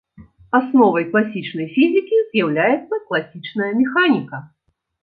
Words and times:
Асновай 0.59 1.05
класічнай 1.11 1.67
фізікі 1.75 2.17
з'яўляецца 2.31 2.95
класічная 3.07 3.71
механіка. 3.85 4.47